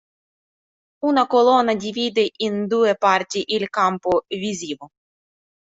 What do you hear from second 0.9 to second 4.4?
Una colonna divide in due parti il campo